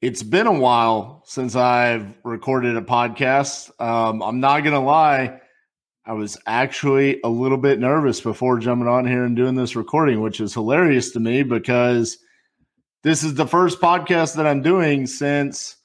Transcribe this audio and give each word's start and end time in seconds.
It's 0.00 0.22
been 0.22 0.46
a 0.46 0.52
while 0.52 1.22
since 1.26 1.56
I've 1.56 2.14
recorded 2.22 2.76
a 2.76 2.82
podcast. 2.82 3.70
Um, 3.80 4.22
I'm 4.22 4.38
not 4.38 4.60
going 4.60 4.74
to 4.74 4.80
lie, 4.80 5.40
I 6.08 6.12
was 6.12 6.38
actually 6.46 7.20
a 7.22 7.28
little 7.28 7.58
bit 7.58 7.78
nervous 7.78 8.22
before 8.22 8.58
jumping 8.60 8.88
on 8.88 9.06
here 9.06 9.24
and 9.24 9.36
doing 9.36 9.56
this 9.56 9.76
recording, 9.76 10.22
which 10.22 10.40
is 10.40 10.54
hilarious 10.54 11.10
to 11.10 11.20
me 11.20 11.42
because 11.42 12.16
this 13.02 13.22
is 13.22 13.34
the 13.34 13.46
first 13.46 13.78
podcast 13.78 14.36
that 14.36 14.46
I'm 14.46 14.62
doing 14.62 15.06
since 15.06 15.76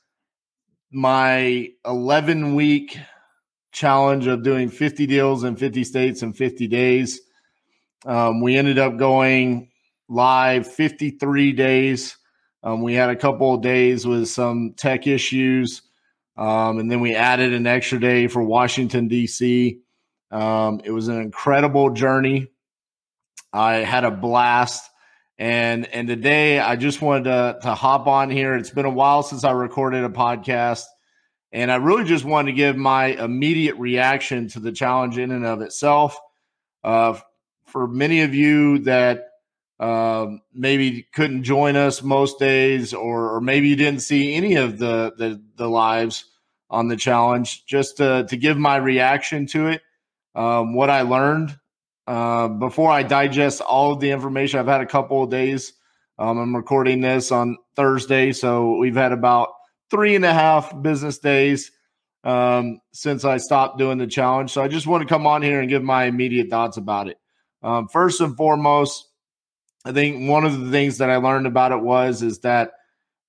my 0.91 1.67
11 1.85 2.55
week 2.55 2.97
challenge 3.73 4.27
of 4.27 4.43
doing 4.43 4.69
50 4.69 5.07
deals 5.07 5.43
in 5.43 5.57
50 5.57 5.83
states 5.83 6.21
in 6.21 6.31
50 6.31 6.67
days. 6.67 7.19
Um, 8.05 8.41
we 8.41 8.55
ended 8.55 8.79
up 8.79 8.95
going 8.95 9.71
live 10.07 10.71
53 10.71 11.51
days. 11.51 12.15
Um, 12.63 12.81
we 12.81 12.93
had 12.93 13.09
a 13.09 13.15
couple 13.15 13.53
of 13.53 13.61
days 13.61 14.07
with 14.07 14.29
some 14.29 14.73
tech 14.77 15.05
issues, 15.05 15.81
um, 16.37 16.79
and 16.79 16.89
then 16.89 17.01
we 17.01 17.15
added 17.15 17.53
an 17.53 17.67
extra 17.67 17.99
day 17.99 18.27
for 18.27 18.41
Washington, 18.41 19.07
D.C. 19.07 19.79
Um, 20.31 20.81
it 20.83 20.91
was 20.91 21.09
an 21.09 21.21
incredible 21.21 21.91
journey. 21.91 22.47
I 23.53 23.75
had 23.75 24.03
a 24.03 24.11
blast. 24.11 24.89
And 25.37 25.85
and 25.87 26.07
today 26.07 26.59
I 26.59 26.75
just 26.75 27.01
wanted 27.01 27.25
to, 27.25 27.59
to 27.63 27.75
hop 27.75 28.07
on 28.07 28.29
here. 28.29 28.55
It's 28.55 28.69
been 28.69 28.85
a 28.85 28.89
while 28.89 29.23
since 29.23 29.43
I 29.43 29.51
recorded 29.51 30.03
a 30.03 30.09
podcast. 30.09 30.85
And 31.51 31.71
I 31.71 31.75
really 31.75 32.05
just 32.05 32.25
wanted 32.25 32.51
to 32.51 32.55
give 32.55 32.75
my 32.75 33.07
immediate 33.07 33.75
reaction 33.75 34.47
to 34.49 34.59
the 34.59 34.71
challenge 34.71 35.19
in 35.19 35.31
and 35.31 35.45
of 35.45 35.61
itself. 35.61 36.17
Uh, 36.83 37.19
for 37.65 37.87
many 37.87 38.21
of 38.21 38.33
you 38.33 38.79
that 38.79 39.29
um, 39.83 40.41
maybe 40.53 41.05
couldn't 41.13 41.43
join 41.43 41.75
us 41.75 42.01
most 42.01 42.39
days, 42.39 42.93
or, 42.93 43.35
or 43.35 43.41
maybe 43.41 43.67
you 43.67 43.75
didn't 43.75 43.99
see 43.99 44.33
any 44.33 44.55
of 44.55 44.79
the, 44.79 45.11
the, 45.17 45.43
the 45.57 45.67
lives 45.67 46.23
on 46.69 46.87
the 46.87 46.95
challenge, 46.95 47.65
just 47.65 47.97
to, 47.97 48.25
to 48.29 48.37
give 48.37 48.57
my 48.57 48.77
reaction 48.77 49.45
to 49.47 49.67
it, 49.67 49.81
um, 50.35 50.73
what 50.73 50.89
I 50.89 51.01
learned 51.01 51.57
uh, 52.07 52.47
before 52.47 52.91
I 52.91 53.03
digest 53.03 53.59
all 53.59 53.91
of 53.91 53.99
the 53.99 54.11
information. 54.11 54.57
I've 54.57 54.67
had 54.67 54.79
a 54.79 54.85
couple 54.85 55.21
of 55.21 55.29
days. 55.29 55.73
Um, 56.17 56.37
I'm 56.37 56.55
recording 56.55 57.01
this 57.01 57.33
on 57.33 57.57
Thursday, 57.75 58.31
so 58.31 58.77
we've 58.77 58.95
had 58.95 59.11
about 59.11 59.49
three 59.91 60.15
and 60.15 60.23
a 60.23 60.33
half 60.33 60.81
business 60.81 61.17
days 61.17 61.71
um, 62.23 62.79
since 62.93 63.25
I 63.25 63.35
stopped 63.35 63.79
doing 63.79 63.97
the 63.97 64.07
challenge. 64.07 64.51
So 64.51 64.63
I 64.63 64.69
just 64.69 64.87
want 64.87 65.01
to 65.01 65.13
come 65.13 65.27
on 65.27 65.41
here 65.41 65.59
and 65.59 65.69
give 65.69 65.83
my 65.83 66.05
immediate 66.05 66.49
thoughts 66.49 66.77
about 66.77 67.09
it. 67.09 67.17
Um, 67.61 67.89
first 67.89 68.21
and 68.21 68.37
foremost, 68.37 69.09
I 69.85 69.91
think 69.91 70.29
one 70.29 70.45
of 70.45 70.59
the 70.59 70.71
things 70.71 70.99
that 70.99 71.09
I 71.09 71.17
learned 71.17 71.47
about 71.47 71.71
it 71.71 71.81
was 71.81 72.21
is 72.21 72.39
that 72.39 72.71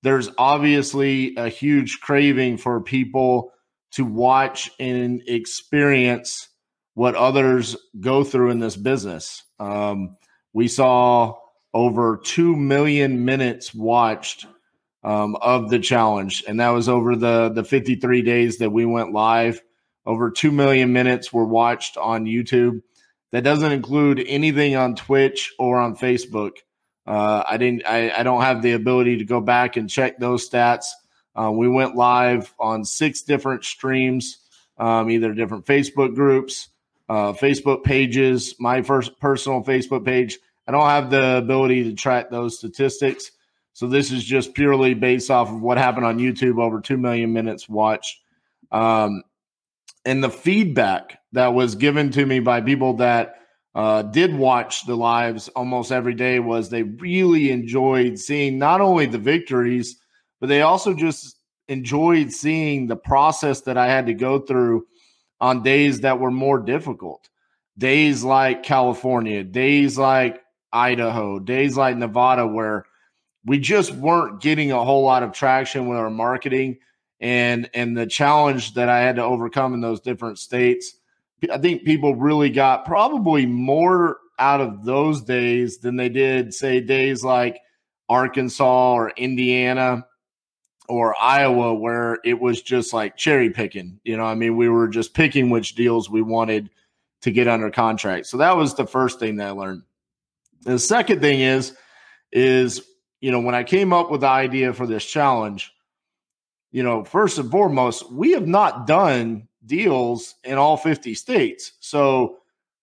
there's 0.03 0.31
obviously 0.39 1.35
a 1.37 1.49
huge 1.49 2.01
craving 2.01 2.59
for 2.59 2.81
people 2.81 3.53
to 3.93 4.05
watch 4.05 4.71
and 4.79 5.23
experience 5.27 6.49
what 6.95 7.15
others 7.15 7.77
go 8.01 8.23
through 8.23 8.51
in 8.51 8.61
this 8.61 8.77
business. 8.77 9.43
Um, 9.59 10.17
we 10.53 10.69
saw 10.69 11.35
over 11.73 12.21
2 12.23 12.55
million 12.55 13.25
minutes 13.25 13.75
watched 13.75 14.47
um, 15.03 15.37
of 15.37 15.71
the 15.71 15.81
challenge, 15.81 16.45
and 16.47 16.61
that 16.61 16.71
was 16.71 16.89
over 16.89 17.17
the, 17.17 17.51
the 17.51 17.65
53 17.65 18.23
days 18.23 18.59
that 18.59 18.71
we 18.71 18.85
went 18.87 19.13
live. 19.13 19.61
Over 20.07 20.31
2 20.31 20.53
million 20.53 20.93
minutes 20.93 21.33
were 21.33 21.47
watched 21.47 21.97
on 21.97 22.27
YouTube. 22.27 22.83
That 23.35 23.43
doesn't 23.43 23.73
include 23.73 24.25
anything 24.25 24.77
on 24.77 24.95
Twitch 24.95 25.55
or 25.59 25.81
on 25.81 25.97
Facebook. 25.97 26.59
Uh, 27.05 27.43
I 27.45 27.57
didn't. 27.57 27.85
I, 27.85 28.13
I, 28.17 28.23
don't 28.23 28.43
have 28.43 28.63
the 28.63 28.75
ability 28.75 29.19
to 29.19 29.25
go 29.25 29.41
back 29.41 29.77
and 29.77 29.91
check 29.91 30.21
those 30.21 30.49
stats. 30.49 30.91
Uh, 31.35 31.51
we 31.51 31.69
went 31.69 31.97
live 31.97 32.55
on 32.61 32.85
six 32.85 33.23
different 33.23 33.65
streams, 33.65 34.39
um, 34.79 35.11
either 35.11 35.35
different 35.35 35.67
Facebook 35.67 36.15
groups, 36.15 36.69
uh, 37.09 37.33
Facebook 37.33 37.83
pages, 37.83 38.55
my 38.61 38.83
first 38.83 39.19
personal 39.19 39.65
Facebook 39.65 40.05
page. 40.05 40.39
I 40.69 40.71
don't 40.71 40.87
have 40.87 41.11
the 41.11 41.39
ability 41.39 41.83
to 41.91 41.95
track 41.95 42.31
those 42.31 42.57
statistics. 42.57 43.33
So 43.73 43.89
this 43.89 44.13
is 44.13 44.23
just 44.23 44.55
purely 44.55 44.95
based 44.95 45.33
off 45.33 45.49
of 45.49 45.61
what 45.61 45.77
happened 45.77 46.07
on 46.07 46.21
YouTube. 46.21 46.63
Over 46.63 46.81
two 46.81 46.99
million 46.99 47.33
minutes 47.33 47.69
watched. 47.69 48.21
Um, 48.71 49.25
and 50.05 50.23
the 50.23 50.31
feedback 50.31 51.19
that 51.33 51.55
was 51.55 51.75
given 51.75 52.11
to 52.11 52.25
me 52.27 52.41
by 52.41 52.61
people 52.61 52.95
that 52.95 53.37
uh, 53.75 54.03
did 54.03 54.37
watch 54.37 54.87
the 54.87 54.95
lives 54.95 55.49
almost 55.49 55.91
every 55.91 56.15
day 56.15 56.39
was 56.39 56.69
they 56.71 56.83
really 56.83 57.51
enjoyed 57.51 58.19
seeing 58.19 58.59
not 58.59 58.81
only 58.81 59.07
the 59.07 59.19
victories, 59.19 59.97
but 60.41 60.49
they 60.49 60.63
also 60.63 60.95
just 60.95 61.37
enjoyed 61.69 62.33
seeing 62.33 62.87
the 62.87 62.97
process 62.97 63.63
that 63.63 63.77
I 63.77 63.87
had 63.87 64.07
to 64.07 64.15
go 64.15 64.39
through 64.39 64.87
on 65.41 65.63
days 65.63 66.01
that 66.01 66.21
were 66.21 66.31
more 66.31 66.61
difficult. 66.61 67.29
Days 67.77 68.23
like 68.23 68.63
California, 68.63 69.43
days 69.43 69.99
like 69.99 70.41
Idaho, 70.73 71.41
days 71.41 71.77
like 71.77 71.97
Nevada, 71.97 72.47
where 72.47 72.85
we 73.45 73.59
just 73.59 73.93
weren't 73.93 74.41
getting 74.41 74.71
a 74.71 74.85
whole 74.85 75.05
lot 75.05 75.25
of 75.25 75.33
traction 75.33 75.89
with 75.89 75.99
our 75.99 76.11
marketing 76.11 76.79
and 77.21 77.71
and 77.75 77.97
the 77.97 78.07
challenge 78.07 78.75
that 78.75 78.89
I 78.89 79.01
had 79.01 79.17
to 79.17 79.23
overcome 79.23 79.75
in 79.75 79.81
those 79.81 80.01
different 80.01 80.39
states. 80.39 80.95
I 81.51 81.59
think 81.59 81.85
people 81.85 82.15
really 82.15 82.51
got 82.51 82.87
probably 82.87 83.47
more 83.47 84.19
out 84.39 84.61
of 84.61 84.85
those 84.85 85.23
days 85.23 85.79
than 85.79 85.97
they 85.97 86.09
did 86.09 86.55
say 86.55 86.81
days 86.81 87.23
like 87.23 87.61
Arkansas 88.09 88.95
or 88.95 89.11
Indiana 89.11 90.07
or 90.89 91.15
Iowa 91.21 91.75
where 91.75 92.19
it 92.25 92.41
was 92.41 92.61
just 92.63 92.93
like 92.93 93.17
cherry 93.17 93.51
picking. 93.51 94.01
You 94.05 94.17
know, 94.17 94.25
I 94.25 94.35
mean, 94.35 94.57
we 94.57 94.69
were 94.69 94.89
just 94.89 95.15
picking 95.15 95.51
which 95.51 95.75
deals 95.75 96.11
we 96.11 96.23
wanted 96.23 96.71
to 97.23 97.31
get 97.31 97.49
under 97.49 97.71
contract. 97.71 98.27
So 98.27 98.39
that 98.39 98.57
was 98.57 98.75
the 98.75 98.87
first 98.87 99.19
thing 99.19 99.37
that 99.37 99.49
I 99.49 99.51
learned. 99.51 99.83
the 100.63 100.79
second 100.79 101.21
thing 101.21 101.41
is 101.41 101.77
is 102.33 102.83
you 103.21 103.31
know, 103.31 103.41
when 103.41 103.55
I 103.55 103.65
came 103.65 103.95
up 103.95 104.11
with 104.11 104.21
the 104.21 104.27
idea 104.27 104.75
for 104.75 104.87
this 104.87 105.03
challenge, 105.03 105.74
you 106.75 106.83
know, 106.83 107.05
first 107.05 107.39
and 107.39 107.53
foremost, 107.53 108.11
we 108.11 108.33
have 108.33 108.49
not 108.49 108.89
done 108.89 109.47
deals 109.65 110.35
in 110.43 110.59
all 110.59 110.77
50 110.77 111.15
states. 111.15 111.71
So 111.79 112.39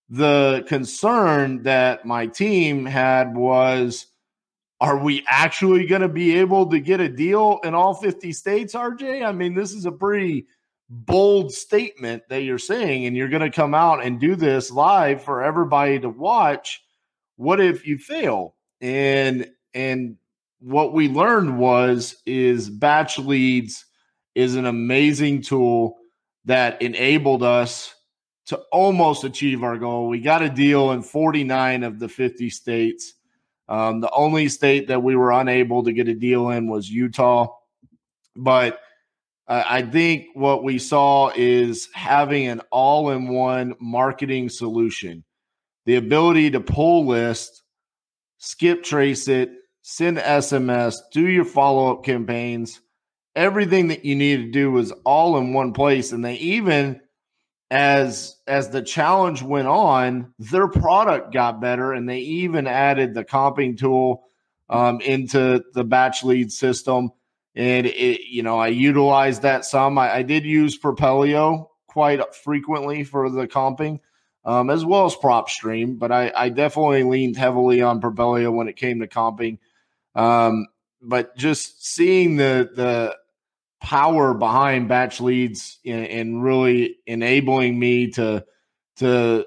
the 0.07 0.63
concern 0.65 1.63
that 1.63 2.05
my 2.05 2.27
team 2.27 2.85
had 2.85 3.35
was 3.35 4.07
are 4.79 4.97
we 4.97 5.25
actually 5.27 5.87
going 5.87 6.03
to 6.03 6.07
be 6.07 6.39
able 6.39 6.69
to 6.69 6.79
get 6.79 7.01
a 7.01 7.09
deal 7.09 7.59
in 7.65 7.75
all 7.75 7.93
50 7.93 8.31
states, 8.31 8.75
RJ? 8.75 9.25
I 9.25 9.33
mean, 9.33 9.55
this 9.55 9.73
is 9.73 9.85
a 9.85 9.91
pretty 9.91 10.47
bold 10.89 11.51
statement 11.51 12.23
that 12.29 12.43
you're 12.43 12.59
saying, 12.59 13.05
and 13.05 13.17
you're 13.17 13.27
going 13.27 13.41
to 13.41 13.51
come 13.51 13.73
out 13.73 14.05
and 14.05 14.21
do 14.21 14.37
this 14.37 14.71
live 14.71 15.21
for 15.21 15.43
everybody 15.43 15.99
to 15.99 16.09
watch. 16.09 16.81
What 17.35 17.59
if 17.59 17.85
you 17.85 17.97
fail? 17.97 18.55
And 18.79 19.49
and 19.73 20.15
what 20.61 20.93
we 20.93 21.09
learned 21.09 21.57
was 21.57 22.15
is 22.25 22.69
BatchLeads 22.69 23.83
is 24.35 24.55
an 24.55 24.65
amazing 24.65 25.41
tool 25.41 25.97
that 26.45 26.81
enabled 26.81 27.43
us 27.43 27.93
to 28.45 28.57
almost 28.71 29.23
achieve 29.23 29.63
our 29.63 29.77
goal. 29.77 30.07
We 30.07 30.21
got 30.21 30.43
a 30.43 30.49
deal 30.49 30.91
in 30.91 31.01
49 31.01 31.83
of 31.83 31.99
the 31.99 32.07
50 32.07 32.49
states. 32.49 33.13
Um, 33.67 34.01
the 34.01 34.11
only 34.11 34.49
state 34.49 34.87
that 34.87 35.01
we 35.01 35.15
were 35.15 35.31
unable 35.31 35.83
to 35.83 35.93
get 35.93 36.07
a 36.07 36.13
deal 36.13 36.49
in 36.51 36.67
was 36.67 36.89
Utah. 36.89 37.47
But 38.35 38.79
uh, 39.47 39.63
I 39.67 39.81
think 39.81 40.27
what 40.33 40.63
we 40.63 40.77
saw 40.77 41.31
is 41.35 41.89
having 41.93 42.47
an 42.47 42.61
all 42.71 43.09
in 43.11 43.29
one 43.29 43.75
marketing 43.79 44.49
solution, 44.49 45.23
the 45.85 45.95
ability 45.95 46.51
to 46.51 46.59
pull 46.59 47.07
list, 47.07 47.63
skip 48.37 48.83
trace 48.83 49.27
it, 49.27 49.51
send 49.81 50.17
SMS, 50.17 50.97
do 51.11 51.27
your 51.27 51.45
follow 51.45 51.91
up 51.91 52.03
campaigns. 52.03 52.79
Everything 53.35 53.87
that 53.89 54.05
you 54.05 54.15
need 54.15 54.37
to 54.37 54.51
do 54.51 54.71
was 54.71 54.91
all 55.05 55.37
in 55.37 55.53
one 55.53 55.73
place. 55.73 56.11
And 56.11 56.23
they 56.23 56.35
even, 56.35 57.01
as 57.69 58.35
as 58.47 58.69
the 58.69 58.81
challenge 58.81 59.41
went 59.41 59.67
on, 59.67 60.33
their 60.37 60.67
product 60.67 61.33
got 61.33 61.61
better, 61.61 61.93
and 61.93 62.07
they 62.07 62.19
even 62.19 62.67
added 62.67 63.13
the 63.13 63.23
comping 63.23 63.77
tool 63.77 64.23
um, 64.69 64.99
into 65.01 65.63
the 65.73 65.83
batch 65.83 66.23
lead 66.23 66.51
system. 66.51 67.11
and 67.55 67.85
it, 67.85 68.21
you 68.21 68.43
know, 68.43 68.59
I 68.59 68.67
utilized 68.67 69.43
that 69.43 69.65
some. 69.65 69.97
I, 69.97 70.15
I 70.15 70.21
did 70.23 70.45
use 70.45 70.77
Propelio 70.77 71.71
quite 71.87 72.33
frequently 72.33 73.03
for 73.03 73.29
the 73.29 73.47
comping, 73.47 73.99
um, 74.45 74.69
as 74.69 74.85
well 74.85 75.05
as 75.05 75.15
PropStream, 75.15 75.99
but 75.99 76.11
I, 76.11 76.31
I, 76.33 76.47
definitely 76.47 77.03
leaned 77.03 77.35
heavily 77.35 77.81
on 77.81 77.99
Propelio 77.99 78.49
when 78.49 78.69
it 78.69 78.77
came 78.77 79.01
to 79.01 79.07
comping. 79.07 79.59
Um, 80.15 80.67
but 81.01 81.35
just 81.37 81.85
seeing 81.85 82.37
the 82.37 82.69
the 82.75 83.15
power 83.81 84.33
behind 84.33 84.89
BatchLeads 84.89 85.77
and, 85.85 86.43
really 86.43 86.97
enabling 87.07 87.79
me 87.79 88.11
to 88.11 88.45
to 88.97 89.45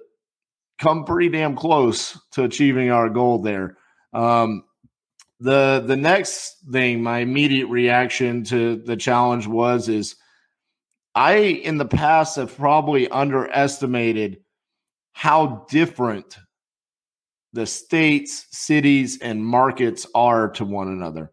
come 0.79 1.05
pretty 1.05 1.29
damn 1.29 1.55
close 1.55 2.19
to 2.33 2.43
achieving 2.43 2.91
our 2.91 3.09
goal 3.09 3.39
there. 3.39 3.77
Um, 4.13 4.65
the 5.41 5.83
the 5.87 5.97
next 5.97 6.57
thing, 6.71 7.03
my 7.03 7.19
immediate 7.19 7.69
reaction 7.69 8.45
to 8.45 8.77
the 8.77 8.97
challenge 8.97 9.47
was 9.47 9.89
is 9.89 10.17
I 11.15 11.37
in 11.37 11.79
the 11.79 11.85
past 11.85 12.37
have 12.37 12.57
probably 12.57 13.09
underestimated 13.09 14.39
how 15.13 15.67
different 15.71 16.37
the 17.55 17.67
states, 17.67 18.47
cities, 18.51 19.19
and 19.23 19.45
markets 19.45 20.07
are 20.15 20.51
to 20.51 20.65
one 20.65 20.89
another. 20.89 21.31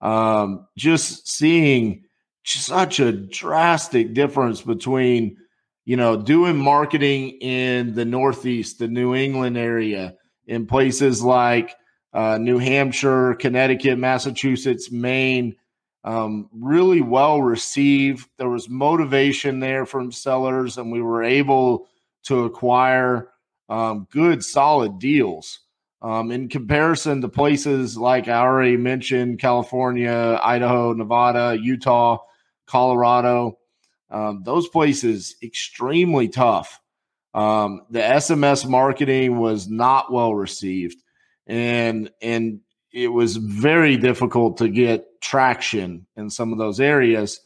Um, 0.00 0.66
just 0.76 1.28
seeing 1.28 2.04
such 2.44 3.00
a 3.00 3.12
drastic 3.12 4.12
difference 4.12 4.62
between 4.62 5.36
you 5.84 5.96
know 5.96 6.16
doing 6.16 6.56
marketing 6.56 7.30
in 7.40 7.94
the 7.94 8.04
northeast 8.04 8.78
the 8.78 8.88
new 8.88 9.14
england 9.14 9.56
area 9.58 10.14
in 10.46 10.66
places 10.66 11.22
like 11.22 11.74
uh, 12.12 12.38
new 12.38 12.58
hampshire 12.58 13.34
connecticut 13.34 13.98
massachusetts 13.98 14.90
maine 14.90 15.54
um, 16.02 16.48
really 16.52 17.02
well 17.02 17.42
received 17.42 18.26
there 18.38 18.48
was 18.48 18.68
motivation 18.68 19.60
there 19.60 19.84
from 19.84 20.10
sellers 20.10 20.78
and 20.78 20.90
we 20.90 21.02
were 21.02 21.22
able 21.22 21.86
to 22.24 22.44
acquire 22.44 23.28
um, 23.70 24.06
good 24.10 24.44
solid 24.44 24.98
deals 24.98 25.60
um, 26.02 26.30
in 26.30 26.48
comparison 26.48 27.22
to 27.22 27.28
places 27.28 27.96
like 27.96 28.28
i 28.28 28.40
already 28.40 28.76
mentioned 28.76 29.38
california 29.38 30.38
idaho 30.42 30.92
nevada 30.92 31.56
utah 31.58 32.18
Colorado. 32.70 33.58
Um, 34.10 34.42
those 34.44 34.68
places 34.68 35.36
extremely 35.42 36.28
tough. 36.28 36.80
Um, 37.34 37.82
the 37.90 38.00
SMS 38.00 38.68
marketing 38.68 39.38
was 39.38 39.68
not 39.68 40.12
well 40.12 40.34
received, 40.34 40.96
and 41.46 42.10
and 42.22 42.60
it 42.92 43.08
was 43.08 43.36
very 43.36 43.96
difficult 43.96 44.58
to 44.58 44.68
get 44.68 45.20
traction 45.20 46.06
in 46.16 46.30
some 46.30 46.52
of 46.52 46.58
those 46.58 46.80
areas. 46.80 47.40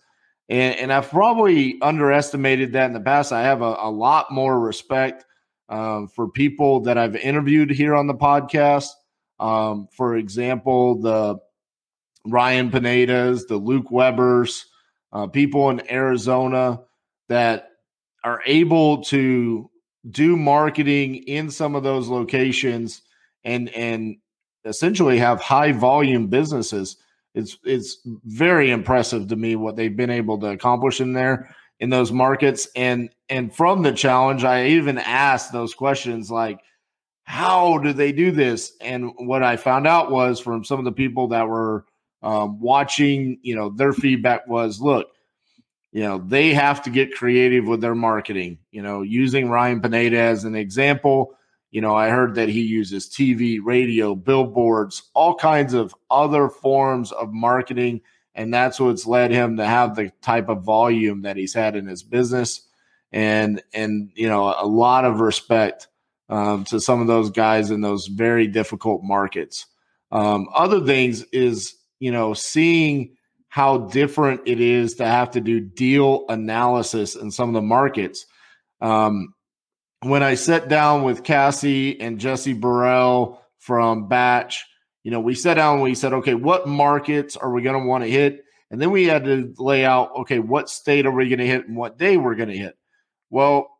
And, 0.49 0.77
and 0.77 0.93
I've 0.93 1.11
probably 1.11 1.77
underestimated 1.83 2.73
that 2.73 2.87
in 2.87 2.93
the 2.93 3.01
past. 3.01 3.33
I 3.33 3.43
have 3.43 3.61
a, 3.61 3.77
a 3.81 3.91
lot 3.91 4.31
more 4.31 4.59
respect 4.59 5.25
um, 5.69 6.09
for 6.09 6.29
people 6.29 6.81
that 6.81 6.99
I've 6.99 7.17
interviewed 7.17 7.71
here 7.71 7.95
on 7.95 8.07
the 8.07 8.15
podcast. 8.15 8.89
Um, 9.41 9.89
for 9.97 10.17
example, 10.17 11.01
the 11.01 11.39
Ryan 12.27 12.71
Pinedas, 12.71 13.47
the 13.47 13.57
Luke 13.57 13.91
Webers, 13.91 14.67
uh, 15.13 15.27
people 15.27 15.71
in 15.71 15.91
Arizona 15.91 16.81
that 17.29 17.71
are 18.23 18.43
able 18.47 19.03
to 19.05 19.71
do 20.11 20.37
marketing 20.37 21.17
in 21.17 21.51
some 21.51 21.75
of 21.75 21.83
those 21.83 22.09
locations 22.09 23.03
and 23.45 23.69
and 23.71 24.17
essentially 24.65 25.19
have 25.19 25.41
high 25.41 25.73
volume 25.73 26.27
businesses. 26.29 26.97
It's 27.35 27.59
it's 27.65 27.99
very 28.25 28.71
impressive 28.71 29.29
to 29.29 29.37
me 29.37 29.57
what 29.57 29.77
they've 29.77 29.97
been 29.97 30.11
able 30.11 30.39
to 30.41 30.49
accomplish 30.49 31.01
in 31.01 31.13
there 31.13 31.55
in 31.81 31.91
those 31.91 32.13
markets. 32.13 32.69
And 32.77 33.11
and 33.29 33.55
from 33.55 33.83
the 33.83 33.93
challenge, 33.93 34.45
I 34.45 34.67
even 34.67 34.99
asked 34.99 35.53
those 35.53 35.75
questions 35.75 36.31
like, 36.31 36.61
how 37.25 37.79
do 37.79 37.93
they 37.93 38.13
do 38.13 38.31
this? 38.31 38.73
And 38.81 39.13
what 39.17 39.43
I 39.43 39.57
found 39.57 39.87
out 39.87 40.11
was 40.11 40.41
from 40.41 40.65
some 40.65 40.79
of 40.79 40.85
the 40.85 40.93
people 40.93 41.29
that 41.29 41.49
were 41.49 41.87
um, 42.23 42.61
watching, 42.61 43.39
you 43.43 43.55
know, 43.55 43.71
their 43.71 43.93
feedback 43.93 44.47
was, 44.47 44.81
look, 44.81 45.09
you 45.93 46.03
know, 46.03 46.19
they 46.19 46.53
have 46.53 46.83
to 46.83 46.91
get 46.91 47.15
creative 47.15 47.67
with 47.67 47.81
their 47.81 47.95
marketing. 47.95 48.59
You 48.73 48.83
know, 48.83 49.03
using 49.03 49.49
Ryan 49.49 49.81
Pineda 49.81 50.19
as 50.19 50.45
an 50.45 50.55
example, 50.55 51.35
you 51.71 51.81
know, 51.81 51.95
I 51.95 52.09
heard 52.09 52.35
that 52.35 52.49
he 52.49 52.63
uses 52.63 53.09
TV, 53.09 53.59
radio, 53.63 54.15
billboards, 54.15 55.11
all 55.15 55.35
kinds 55.35 55.75
of 55.75 55.95
other 56.11 56.49
forms 56.49 57.11
of 57.13 57.33
marketing. 57.33 58.01
And 58.35 58.53
that's 58.53 58.81
what's 58.81 59.07
led 59.07 59.31
him 59.31 59.57
to 59.59 59.67
have 59.67 59.95
the 59.95 60.11
type 60.23 60.49
of 60.49 60.65
volume 60.65 61.23
that 61.23 61.37
he's 61.37 61.55
had 61.55 61.77
in 61.77 61.87
his 61.87 62.03
business. 62.03 62.63
And, 63.13 63.63
and, 63.73 64.11
you 64.15 64.29
know, 64.29 64.55
a 64.59 64.67
lot 64.67 65.05
of 65.05 65.21
respect 65.21 65.87
um, 66.29 66.65
to 66.65 66.81
some 66.81 67.01
of 67.01 67.07
those 67.07 67.31
guys 67.31 67.71
in 67.71 67.81
those 67.81 68.09
very 68.09 68.49
difficult 68.49 69.03
markets. 69.05 69.67
Um, 70.11 70.49
other 70.55 70.85
things 70.85 71.23
is, 71.33 71.77
you 72.01 72.11
know, 72.11 72.35
seeing 72.35 73.17
how 73.49 73.79
different 73.79 74.41
it 74.47 74.61
is 74.61 74.95
to 74.95 75.07
have 75.07 75.31
to 75.31 75.41
do 75.41 75.61
deal 75.61 76.25
analysis 76.29 77.15
in 77.15 77.31
some 77.31 77.49
of 77.51 77.55
the 77.55 77.63
markets. 77.63 78.27
Um, 78.81 79.33
when 80.01 80.25
I 80.25 80.35
sat 80.35 80.69
down 80.69 81.05
with 81.05 81.23
Cassie 81.23 82.01
and 82.01 82.19
Jesse 82.19 82.53
Burrell 82.53 83.41
from 83.59 84.09
Batch, 84.09 84.65
you 85.05 85.11
know, 85.11 85.21
we 85.21 85.35
sat 85.35 85.55
down 85.55 85.75
and 85.75 85.83
we 85.83 85.95
said, 85.95 86.15
okay, 86.15 86.35
what 86.35 86.67
markets 86.67 87.37
are 87.37 87.53
we 87.53 87.63
going 87.63 87.81
to 87.81 87.87
want 87.87 88.03
to 88.03 88.11
hit? 88.11 88.45
And 88.71 88.81
then 88.81 88.91
we 88.91 89.05
had 89.05 89.25
to 89.27 89.55
lay 89.59 89.85
out, 89.85 90.11
okay, 90.17 90.39
what 90.41 90.71
state 90.71 91.07
are 91.07 91.13
we 91.13 91.29
going 91.29 91.39
to 91.39 91.47
hit 91.47 91.69
and 91.69 91.77
what 91.77 91.99
day 91.99 92.17
we're 92.17 92.35
going 92.35 92.49
to 92.49 92.57
hit? 92.57 92.77
Well, 93.31 93.71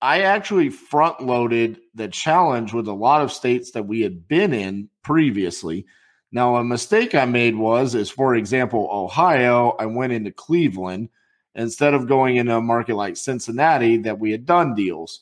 I 0.00 0.22
actually 0.22 0.70
front 0.70 1.20
loaded 1.20 1.78
the 1.94 2.08
challenge 2.08 2.72
with 2.72 2.88
a 2.88 2.92
lot 2.92 3.22
of 3.22 3.30
states 3.30 3.70
that 3.72 3.86
we 3.86 4.00
had 4.00 4.26
been 4.26 4.52
in 4.52 4.88
previously. 5.04 5.86
Now, 6.32 6.56
a 6.56 6.64
mistake 6.64 7.14
I 7.14 7.26
made 7.26 7.54
was, 7.54 7.94
is 7.94 8.10
for 8.10 8.34
example, 8.34 8.88
Ohio, 8.90 9.76
I 9.78 9.86
went 9.86 10.14
into 10.14 10.32
Cleveland 10.32 11.10
instead 11.54 11.92
of 11.92 12.08
going 12.08 12.36
into 12.36 12.56
a 12.56 12.62
market 12.62 12.96
like 12.96 13.16
Cincinnati 13.18 13.98
that 13.98 14.18
we 14.18 14.32
had 14.32 14.46
done 14.46 14.74
deals. 14.74 15.20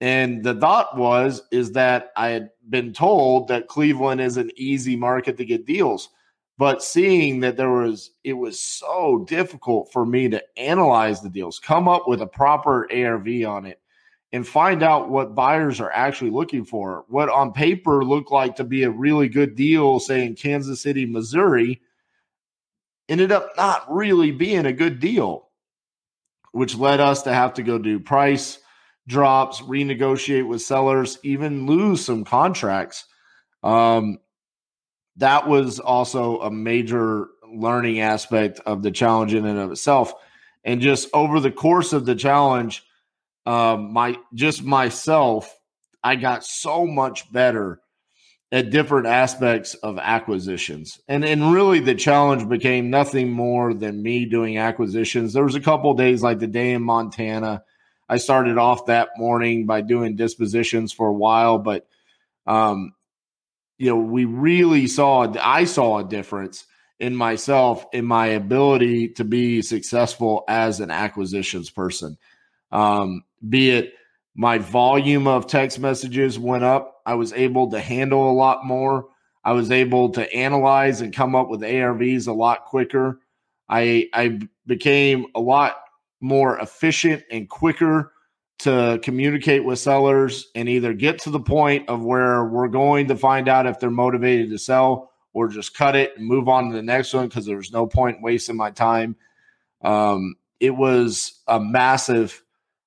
And 0.00 0.44
the 0.44 0.54
thought 0.54 0.96
was, 0.96 1.42
is 1.50 1.72
that 1.72 2.12
I 2.16 2.28
had 2.28 2.50
been 2.68 2.92
told 2.92 3.48
that 3.48 3.66
Cleveland 3.66 4.20
is 4.20 4.36
an 4.36 4.50
easy 4.56 4.96
market 4.96 5.36
to 5.38 5.44
get 5.44 5.66
deals. 5.66 6.10
But 6.56 6.82
seeing 6.82 7.40
that 7.40 7.56
there 7.56 7.70
was, 7.70 8.10
it 8.24 8.32
was 8.32 8.60
so 8.60 9.24
difficult 9.28 9.92
for 9.92 10.04
me 10.04 10.28
to 10.28 10.42
analyze 10.56 11.20
the 11.20 11.30
deals, 11.30 11.60
come 11.60 11.88
up 11.88 12.08
with 12.08 12.20
a 12.20 12.26
proper 12.26 12.90
ARV 12.92 13.44
on 13.46 13.64
it, 13.66 13.80
and 14.32 14.46
find 14.46 14.82
out 14.82 15.08
what 15.08 15.34
buyers 15.34 15.80
are 15.80 15.92
actually 15.92 16.30
looking 16.30 16.64
for. 16.64 17.04
What 17.08 17.28
on 17.28 17.52
paper 17.52 18.04
looked 18.04 18.30
like 18.30 18.56
to 18.56 18.64
be 18.64 18.82
a 18.82 18.90
really 18.90 19.28
good 19.28 19.54
deal, 19.54 20.00
say 20.00 20.26
in 20.26 20.34
Kansas 20.34 20.82
City, 20.82 21.06
Missouri, 21.06 21.80
ended 23.08 23.32
up 23.32 23.50
not 23.56 23.90
really 23.92 24.32
being 24.32 24.66
a 24.66 24.72
good 24.72 25.00
deal, 25.00 25.48
which 26.52 26.76
led 26.76 27.00
us 27.00 27.22
to 27.22 27.32
have 27.32 27.54
to 27.54 27.62
go 27.62 27.78
do 27.78 27.98
price 27.98 28.58
drops, 29.08 29.60
renegotiate 29.62 30.46
with 30.46 30.62
sellers, 30.62 31.18
even 31.24 31.66
lose 31.66 32.04
some 32.04 32.24
contracts. 32.24 33.06
Um, 33.64 34.18
that 35.16 35.48
was 35.48 35.80
also 35.80 36.40
a 36.40 36.50
major 36.50 37.26
learning 37.52 38.00
aspect 38.00 38.60
of 38.66 38.82
the 38.82 38.90
challenge 38.90 39.34
in 39.34 39.46
and 39.46 39.58
of 39.58 39.72
itself. 39.72 40.12
And 40.62 40.80
just 40.80 41.08
over 41.14 41.40
the 41.40 41.50
course 41.50 41.92
of 41.92 42.04
the 42.04 42.14
challenge, 42.14 42.84
um, 43.46 43.92
my 43.92 44.16
just 44.34 44.62
myself, 44.62 45.58
I 46.04 46.16
got 46.16 46.44
so 46.44 46.86
much 46.86 47.32
better 47.32 47.80
at 48.52 48.70
different 48.70 49.06
aspects 49.06 49.74
of 49.74 49.98
acquisitions. 49.98 51.00
And 51.08 51.24
and 51.24 51.52
really 51.52 51.80
the 51.80 51.94
challenge 51.94 52.46
became 52.48 52.90
nothing 52.90 53.30
more 53.30 53.72
than 53.72 54.02
me 54.02 54.26
doing 54.26 54.58
acquisitions. 54.58 55.32
There 55.32 55.44
was 55.44 55.54
a 55.54 55.60
couple 55.60 55.94
days 55.94 56.22
like 56.22 56.38
the 56.38 56.46
day 56.46 56.72
in 56.72 56.82
Montana. 56.82 57.62
I 58.08 58.16
started 58.18 58.58
off 58.58 58.86
that 58.86 59.10
morning 59.16 59.66
by 59.66 59.82
doing 59.82 60.16
dispositions 60.16 60.92
for 60.92 61.08
a 61.08 61.12
while, 61.12 61.58
but 61.58 61.86
um, 62.46 62.94
you 63.76 63.90
know, 63.90 63.98
we 63.98 64.24
really 64.24 64.86
saw 64.86 65.32
I 65.40 65.64
saw 65.64 65.98
a 65.98 66.04
difference 66.04 66.64
in 66.98 67.14
myself 67.14 67.86
in 67.92 68.04
my 68.04 68.28
ability 68.28 69.10
to 69.10 69.24
be 69.24 69.62
successful 69.62 70.44
as 70.48 70.80
an 70.80 70.90
acquisitions 70.90 71.70
person. 71.70 72.18
Um, 72.72 73.24
be 73.46 73.70
it 73.70 73.94
my 74.34 74.58
volume 74.58 75.26
of 75.26 75.46
text 75.46 75.78
messages 75.78 76.38
went 76.38 76.64
up. 76.64 77.02
I 77.04 77.14
was 77.14 77.32
able 77.32 77.70
to 77.70 77.80
handle 77.80 78.30
a 78.30 78.32
lot 78.32 78.64
more. 78.64 79.08
I 79.44 79.52
was 79.52 79.70
able 79.70 80.10
to 80.10 80.32
analyze 80.32 81.00
and 81.00 81.12
come 81.12 81.34
up 81.34 81.48
with 81.48 81.60
ARVs 81.60 82.28
a 82.28 82.32
lot 82.32 82.66
quicker. 82.66 83.20
I 83.68 84.08
I 84.12 84.40
became 84.66 85.26
a 85.34 85.40
lot 85.40 85.76
more 86.20 86.58
efficient 86.58 87.22
and 87.30 87.48
quicker 87.48 88.12
to 88.60 88.98
communicate 89.02 89.64
with 89.64 89.78
sellers 89.78 90.48
and 90.54 90.68
either 90.68 90.92
get 90.92 91.20
to 91.20 91.30
the 91.30 91.40
point 91.40 91.88
of 91.88 92.04
where 92.04 92.44
we're 92.44 92.68
going 92.68 93.08
to 93.08 93.16
find 93.16 93.48
out 93.48 93.66
if 93.66 93.78
they're 93.78 93.90
motivated 93.90 94.50
to 94.50 94.58
sell 94.58 95.12
or 95.32 95.48
just 95.48 95.76
cut 95.76 95.94
it 95.94 96.16
and 96.16 96.26
move 96.26 96.48
on 96.48 96.68
to 96.68 96.74
the 96.74 96.82
next 96.82 97.14
one 97.14 97.28
because 97.28 97.46
there's 97.46 97.72
no 97.72 97.86
point 97.86 98.20
wasting 98.20 98.56
my 98.56 98.70
time. 98.70 99.14
Um, 99.82 100.34
it 100.58 100.70
was 100.70 101.40
a 101.46 101.60
massive 101.60 102.42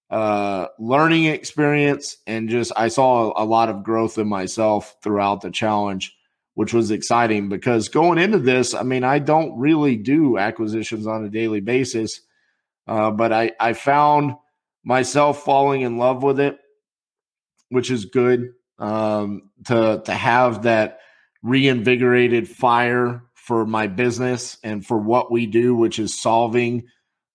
uh, 0.09 0.67
learning 0.77 1.25
experience, 1.25 2.17
and 2.27 2.49
just 2.49 2.73
I 2.75 2.89
saw 2.89 3.31
a 3.41 3.45
lot 3.45 3.69
of 3.69 3.83
growth 3.83 4.17
in 4.17 4.27
myself 4.27 4.97
throughout 5.01 5.39
the 5.39 5.51
challenge, 5.51 6.13
which 6.55 6.73
was 6.73 6.91
exciting 6.91 7.47
because 7.47 7.87
going 7.87 8.17
into 8.17 8.39
this, 8.39 8.73
I 8.73 8.83
mean, 8.83 9.05
I 9.05 9.19
don't 9.19 9.57
really 9.57 9.95
do 9.95 10.37
acquisitions 10.37 11.07
on 11.07 11.23
a 11.23 11.29
daily 11.29 11.61
basis, 11.61 12.19
uh, 12.87 13.11
but 13.11 13.31
I 13.31 13.51
I 13.59 13.73
found 13.73 14.35
myself 14.83 15.43
falling 15.43 15.81
in 15.81 15.97
love 15.97 16.23
with 16.23 16.39
it, 16.39 16.57
which 17.69 17.91
is 17.91 18.05
good 18.05 18.49
um, 18.79 19.49
to 19.65 20.01
to 20.05 20.13
have 20.13 20.63
that 20.63 20.99
reinvigorated 21.43 22.47
fire 22.47 23.23
for 23.33 23.65
my 23.65 23.87
business 23.87 24.57
and 24.63 24.85
for 24.85 24.97
what 24.97 25.31
we 25.31 25.45
do, 25.45 25.75
which 25.75 25.99
is 25.99 26.19
solving 26.19 26.83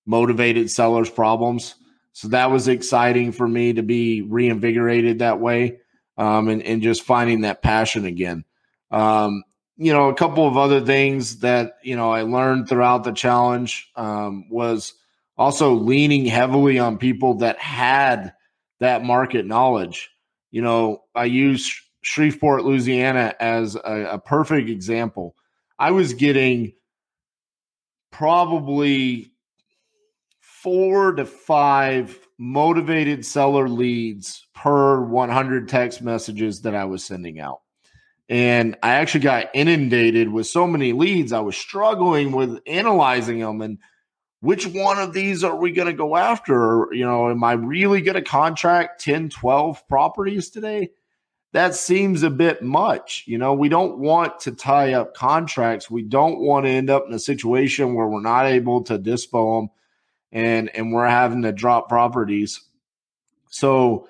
motivated 0.06 0.70
sellers' 0.70 1.10
problems. 1.10 1.74
So 2.12 2.28
that 2.28 2.50
was 2.50 2.68
exciting 2.68 3.32
for 3.32 3.46
me 3.46 3.74
to 3.74 3.82
be 3.82 4.22
reinvigorated 4.22 5.18
that 5.18 5.40
way 5.40 5.78
um, 6.16 6.48
and, 6.48 6.62
and 6.62 6.80
just 6.80 7.02
finding 7.02 7.42
that 7.42 7.60
passion 7.60 8.06
again. 8.06 8.44
Um, 8.90 9.42
you 9.76 9.92
know, 9.92 10.08
a 10.08 10.14
couple 10.14 10.46
of 10.46 10.56
other 10.56 10.80
things 10.80 11.40
that, 11.40 11.74
you 11.82 11.96
know, 11.96 12.10
I 12.10 12.22
learned 12.22 12.68
throughout 12.68 13.04
the 13.04 13.12
challenge 13.12 13.90
um, 13.96 14.48
was 14.48 14.94
also 15.36 15.74
leaning 15.74 16.24
heavily 16.24 16.78
on 16.78 16.98
people 16.98 17.34
that 17.34 17.58
had 17.58 18.32
that 18.80 19.04
market 19.04 19.46
knowledge. 19.46 20.10
You 20.50 20.62
know, 20.62 21.02
I 21.14 21.24
use 21.24 21.80
Shreveport, 22.02 22.64
Louisiana 22.64 23.34
as 23.40 23.74
a, 23.74 24.08
a 24.12 24.18
perfect 24.18 24.68
example. 24.68 25.34
I 25.78 25.90
was 25.90 26.14
getting 26.14 26.72
probably 28.10 29.32
four 30.40 31.12
to 31.12 31.24
five 31.24 32.18
motivated 32.38 33.24
seller 33.24 33.68
leads 33.68 34.46
per 34.54 35.00
100 35.00 35.68
text 35.68 36.02
messages 36.02 36.62
that 36.62 36.74
I 36.74 36.84
was 36.84 37.04
sending 37.04 37.40
out. 37.40 37.60
And 38.28 38.76
I 38.82 38.94
actually 38.94 39.20
got 39.20 39.50
inundated 39.54 40.30
with 40.30 40.46
so 40.46 40.66
many 40.66 40.92
leads. 40.92 41.32
I 41.32 41.40
was 41.40 41.56
struggling 41.56 42.32
with 42.32 42.60
analyzing 42.66 43.38
them 43.38 43.60
and 43.60 43.78
which 44.40 44.66
one 44.66 44.98
of 44.98 45.12
these 45.12 45.42
are 45.44 45.56
we 45.56 45.72
going 45.72 45.88
to 45.88 45.94
go 45.94 46.16
after? 46.16 46.88
You 46.92 47.06
know, 47.06 47.30
am 47.30 47.42
I 47.42 47.52
really 47.52 48.00
going 48.00 48.16
to 48.16 48.22
contract 48.22 49.02
10, 49.02 49.30
12 49.30 49.88
properties 49.88 50.50
today? 50.50 50.90
that 51.56 51.74
seems 51.74 52.22
a 52.22 52.28
bit 52.28 52.60
much. 52.60 53.24
You 53.26 53.38
know, 53.38 53.54
we 53.54 53.70
don't 53.70 53.98
want 53.98 54.40
to 54.40 54.52
tie 54.52 54.92
up 54.92 55.14
contracts. 55.14 55.90
We 55.90 56.02
don't 56.02 56.38
want 56.38 56.66
to 56.66 56.70
end 56.70 56.90
up 56.90 57.06
in 57.06 57.14
a 57.14 57.18
situation 57.18 57.94
where 57.94 58.06
we're 58.06 58.20
not 58.20 58.44
able 58.44 58.82
to 58.84 58.98
dispo 58.98 59.60
them 59.60 59.70
and 60.30 60.68
and 60.76 60.92
we're 60.92 61.08
having 61.08 61.40
to 61.42 61.52
drop 61.52 61.88
properties. 61.88 62.60
So 63.48 64.06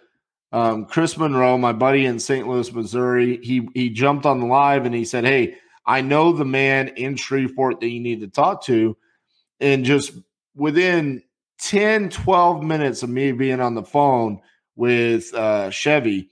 um, 0.50 0.87
Chris 0.87 1.16
Monroe, 1.16 1.56
my 1.56 1.73
buddy 1.73 2.04
in 2.04 2.18
St. 2.18 2.49
Louis, 2.49 2.73
Missouri, 2.73 3.38
he 3.45 3.68
he 3.75 3.90
jumped 3.90 4.26
on 4.26 4.40
the 4.40 4.47
live 4.47 4.85
and 4.85 4.95
he 4.95 5.04
said, 5.04 5.25
Hey, 5.25 5.54
I 5.87 6.00
know 6.00 6.33
the 6.33 6.45
man 6.45 6.88
in 6.88 7.14
Shreveport 7.14 7.78
that 7.78 7.88
you 7.88 8.00
need 8.00 8.23
to 8.23 8.28
talk 8.28 8.64
to. 8.64 8.97
And 9.60 9.84
just 9.84 10.12
within 10.54 11.22
10, 11.60 12.10
12 12.10 12.62
minutes 12.62 13.02
of 13.02 13.10
me 13.10 13.32
being 13.32 13.60
on 13.60 13.75
the 13.75 13.82
phone 13.82 14.40
with 14.75 15.32
uh, 15.34 15.70
Chevy, 15.70 16.30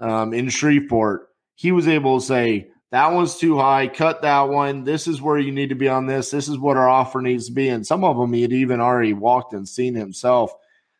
um, 0.00 0.32
in 0.32 0.48
Shreveport, 0.48 1.28
he 1.54 1.72
was 1.72 1.88
able 1.88 2.20
to 2.20 2.26
say, 2.26 2.68
that 2.90 3.12
one's 3.12 3.36
too 3.36 3.58
high, 3.58 3.86
cut 3.86 4.22
that 4.22 4.48
one. 4.48 4.84
This 4.84 5.06
is 5.06 5.20
where 5.20 5.38
you 5.38 5.52
need 5.52 5.68
to 5.68 5.74
be 5.74 5.88
on 5.88 6.06
this. 6.06 6.30
This 6.30 6.48
is 6.48 6.58
what 6.58 6.78
our 6.78 6.88
offer 6.88 7.20
needs 7.20 7.46
to 7.46 7.52
be. 7.52 7.68
And 7.68 7.86
some 7.86 8.02
of 8.02 8.16
them 8.16 8.32
he 8.32 8.42
had 8.42 8.52
even 8.52 8.80
already 8.80 9.12
walked 9.12 9.52
and 9.52 9.68
seen 9.68 9.94
himself. 9.94 10.54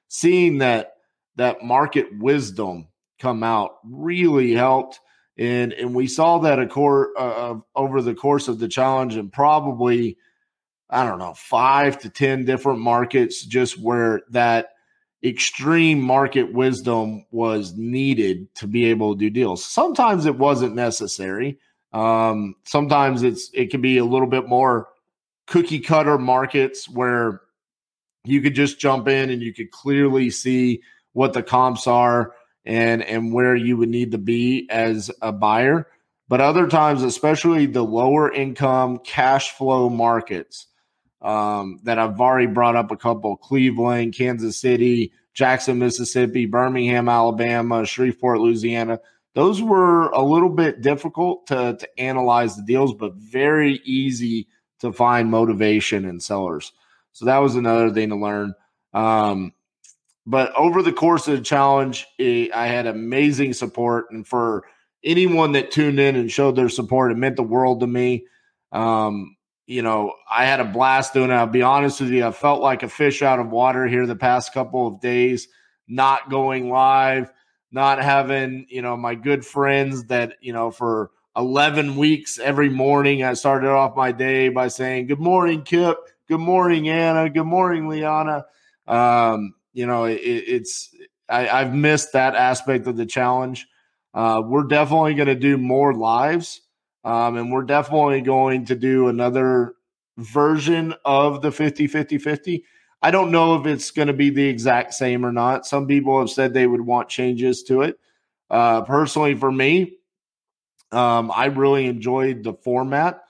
Seeing 0.08 0.58
that 0.58 0.94
that 1.36 1.62
market 1.62 2.06
wisdom 2.18 2.88
come 3.18 3.42
out 3.42 3.78
really 3.84 4.52
helped. 4.52 5.00
And, 5.38 5.72
and 5.72 5.94
we 5.94 6.08
saw 6.08 6.38
that 6.40 6.58
acor- 6.58 7.12
uh, 7.16 7.54
over 7.74 8.02
the 8.02 8.14
course 8.14 8.48
of 8.48 8.58
the 8.58 8.68
challenge 8.68 9.16
and 9.16 9.32
probably, 9.32 10.18
I 10.90 11.04
don't 11.04 11.18
know, 11.18 11.35
five 11.35 11.99
to 12.00 12.11
10 12.11 12.45
different 12.45 12.80
markets, 12.80 13.45
just 13.45 13.78
where 13.78 14.23
that 14.30 14.71
extreme 15.23 16.00
market 16.00 16.52
wisdom 16.52 17.26
was 17.30 17.76
needed 17.76 18.54
to 18.54 18.66
be 18.66 18.87
able 18.87 19.14
to 19.14 19.18
do 19.18 19.30
deals. 19.30 19.64
Sometimes 19.64 20.26
it 20.26 20.38
wasn't 20.38 20.75
necessary. 20.75 21.59
Um, 21.92 22.54
sometimes 22.64 23.23
it's 23.23 23.50
it 23.52 23.71
can 23.71 23.80
be 23.80 23.99
a 23.99 24.04
little 24.04 24.26
bit 24.26 24.47
more 24.47 24.88
cookie 25.47 25.80
cutter 25.80 26.18
markets 26.18 26.88
where 26.88 27.40
you 28.25 28.40
could 28.42 28.54
just 28.54 28.78
jump 28.78 29.09
in 29.09 29.30
and 29.30 29.42
you 29.42 29.52
could 29.54 29.71
clearly 29.71 30.30
see 30.30 30.83
what 31.12 31.33
the 31.33 31.42
comps 31.42 31.87
are 31.87 32.35
and 32.64 33.02
and 33.02 33.33
where 33.33 33.57
you 33.57 33.76
would 33.76 33.88
need 33.88 34.12
to 34.12 34.18
be 34.18 34.68
as 34.71 35.11
a 35.23 35.33
buyer. 35.33 35.88
But 36.28 36.42
other 36.42 36.68
times, 36.68 37.02
especially 37.02 37.66
the 37.66 37.83
lower 37.83 38.30
income 38.30 38.99
cash 38.99 39.52
flow 39.52 39.88
markets, 39.88 40.66
um, 41.22 41.80
that 41.82 41.98
I've 41.98 42.20
already 42.20 42.46
brought 42.46 42.76
up 42.76 42.90
a 42.90 42.96
couple 42.96 43.37
Cleveland, 43.37 44.14
Kansas 44.16 44.60
City, 44.60 45.12
Jackson, 45.34 45.78
Mississippi, 45.78 46.46
Birmingham, 46.46 47.08
Alabama, 47.08 47.87
Shreveport, 47.87 48.40
Louisiana. 48.40 49.00
Those 49.34 49.62
were 49.62 50.08
a 50.08 50.22
little 50.22 50.48
bit 50.48 50.82
difficult 50.82 51.46
to, 51.48 51.76
to 51.78 52.00
analyze 52.00 52.56
the 52.56 52.62
deals, 52.62 52.94
but 52.94 53.14
very 53.14 53.80
easy 53.84 54.48
to 54.80 54.92
find 54.92 55.30
motivation 55.30 56.04
in 56.04 56.20
sellers. 56.20 56.72
So 57.12 57.25
that 57.26 57.38
was 57.38 57.56
another 57.56 57.90
thing 57.90 58.10
to 58.10 58.16
learn. 58.16 58.54
Um, 58.94 59.52
but 60.26 60.52
over 60.54 60.82
the 60.82 60.92
course 60.92 61.26
of 61.26 61.38
the 61.38 61.42
challenge, 61.42 62.06
it, 62.18 62.52
I 62.52 62.66
had 62.66 62.87
amazing 62.87 63.54
support. 63.54 64.10
And 64.10 64.26
for 64.26 64.64
anyone 65.02 65.52
that 65.52 65.70
tuned 65.70 65.98
in 65.98 66.16
and 66.16 66.30
showed 66.30 66.54
their 66.54 66.68
support, 66.68 67.12
it 67.12 67.16
meant 67.16 67.37
the 67.37 67.42
world 67.42 67.80
to 67.80 67.87
me. 67.87 68.26
Um, 68.70 69.37
you 69.68 69.82
know, 69.82 70.14
I 70.28 70.46
had 70.46 70.60
a 70.60 70.64
blast 70.64 71.12
doing 71.12 71.30
it. 71.30 71.34
I'll 71.34 71.46
be 71.46 71.60
honest 71.60 72.00
with 72.00 72.08
you, 72.08 72.26
I 72.26 72.30
felt 72.30 72.62
like 72.62 72.82
a 72.82 72.88
fish 72.88 73.20
out 73.20 73.38
of 73.38 73.50
water 73.50 73.87
here 73.87 74.06
the 74.06 74.16
past 74.16 74.54
couple 74.54 74.87
of 74.87 74.98
days, 74.98 75.46
not 75.87 76.30
going 76.30 76.70
live, 76.70 77.30
not 77.70 78.02
having, 78.02 78.66
you 78.70 78.80
know, 78.80 78.96
my 78.96 79.14
good 79.14 79.44
friends 79.44 80.04
that, 80.04 80.37
you 80.40 80.54
know, 80.54 80.70
for 80.70 81.10
11 81.37 81.96
weeks 81.96 82.38
every 82.38 82.70
morning, 82.70 83.22
I 83.22 83.34
started 83.34 83.68
off 83.68 83.94
my 83.94 84.10
day 84.10 84.48
by 84.48 84.68
saying, 84.68 85.06
Good 85.06 85.20
morning, 85.20 85.62
Kip. 85.64 85.98
Good 86.28 86.40
morning, 86.40 86.88
Anna. 86.88 87.28
Good 87.28 87.44
morning, 87.44 87.88
Liana. 87.88 88.46
Um, 88.87 89.54
you 89.75 89.87
know, 89.87 90.04
it, 90.04 90.14
it's, 90.14 90.94
I, 91.28 91.42
have 91.44 91.75
missed 91.75 92.14
that 92.14 92.34
aspect 92.34 92.87
of 92.87 92.96
the 92.96 93.04
challenge. 93.04 93.68
Uh, 94.14 94.40
we're 94.42 94.64
definitely 94.64 95.12
going 95.12 95.28
to 95.28 95.34
do 95.34 95.58
more 95.58 95.92
lives. 95.92 96.62
Um, 97.04 97.36
and 97.36 97.52
we're 97.52 97.62
definitely 97.62 98.20
going 98.20 98.66
to 98.66 98.74
do 98.74 99.08
another 99.08 99.74
version 100.16 100.94
of 101.04 101.42
the 101.42 101.52
50 101.52 101.86
50 101.86 102.18
50. 102.18 102.64
I 103.00 103.10
don't 103.10 103.30
know 103.30 103.54
if 103.54 103.66
it's 103.66 103.90
going 103.92 104.08
to 104.08 104.14
be 104.14 104.30
the 104.30 104.48
exact 104.48 104.94
same 104.94 105.24
or 105.24 105.32
not. 105.32 105.66
Some 105.66 105.86
people 105.86 106.18
have 106.18 106.30
said 106.30 106.52
they 106.52 106.66
would 106.66 106.80
want 106.80 107.08
changes 107.08 107.62
to 107.64 107.82
it. 107.82 107.98
Uh, 108.50 108.82
personally, 108.82 109.34
for 109.34 109.52
me, 109.52 109.98
um, 110.90 111.30
I 111.34 111.46
really 111.46 111.86
enjoyed 111.86 112.42
the 112.42 112.54
format. 112.54 113.22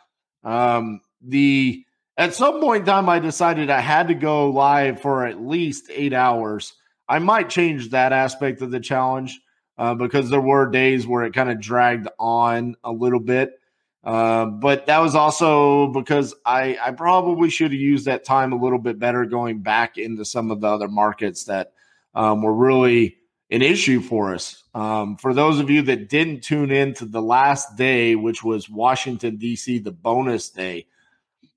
Um, 0.45 1.01
the 1.21 1.85
at 2.17 2.35
some 2.35 2.61
point 2.61 2.81
in 2.81 2.87
time, 2.87 3.09
I 3.09 3.19
decided 3.19 3.71
I 3.71 3.81
had 3.81 4.09
to 4.09 4.15
go 4.15 4.51
live 4.51 5.01
for 5.01 5.27
at 5.27 5.41
least 5.41 5.91
eight 5.91 6.13
hours. 6.13 6.75
I 7.09 7.19
might 7.19 7.49
change 7.49 7.91
that 7.91 8.13
aspect 8.13 8.61
of 8.61 8.71
the 8.71 8.81
challenge 8.81 9.41
uh, 9.77 9.95
because 9.95 10.31
there 10.31 10.41
were 10.41 10.71
days 10.71 11.07
where 11.07 11.25
it 11.25 11.35
kind 11.35 11.51
of 11.51 11.61
dragged 11.61 12.09
on 12.19 12.75
a 12.83 12.93
little 12.93 13.21
bit. 13.21 13.58
Uh, 14.05 14.47
but 14.47 14.87
that 14.87 14.99
was 14.99 15.15
also 15.15 15.89
because 15.89 16.35
I, 16.47 16.79
I 16.81 16.93
probably 16.93 17.51
should 17.51 17.73
have 17.73 17.81
used 17.81 18.07
that 18.07 18.25
time 18.25 18.53
a 18.53 18.63
little 18.63 18.79
bit 18.79 18.99
better 18.99 19.25
going 19.25 19.61
back 19.61 19.99
into 19.99 20.25
some 20.25 20.51
of 20.51 20.61
the 20.61 20.69
other 20.69 20.89
markets 20.89 21.45
that 21.45 21.73
um, 22.15 22.43
were 22.43 22.55
really 22.55 23.17
an 23.51 23.63
issue 23.63 24.01
for 24.01 24.35
us. 24.35 24.63
Um, 24.75 25.17
for 25.17 25.35
those 25.35 25.59
of 25.59 25.71
you 25.71 25.83
that 25.83 26.09
didn't 26.09 26.43
tune 26.43 26.71
in 26.71 26.95
to 26.95 27.07
the 27.07 27.23
last 27.23 27.77
day, 27.77 28.15
which 28.15 28.45
was 28.45 28.69
Washington 28.69 29.37
D.C., 29.37 29.79
the 29.79 29.93
bonus 29.93 30.51
day, 30.51 30.87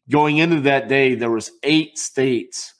going 0.09 0.37
into 0.37 0.61
that 0.61 0.87
day, 0.87 1.15
there 1.15 1.29
was 1.29 1.51
eight 1.63 1.97
states 1.97 2.73